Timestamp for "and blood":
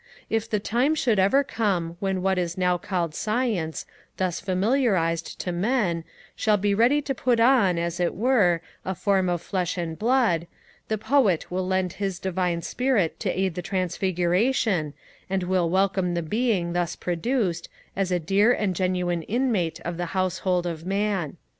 9.77-10.47